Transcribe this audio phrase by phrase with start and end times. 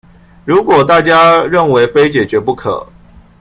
[0.45, 2.83] 如果大家認為非解決不可